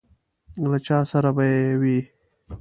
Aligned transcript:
له 0.71 0.77
چا 0.87 0.99
سره 1.11 1.29
به 1.35 1.43
یې 1.53 1.67
وي. 1.81 1.99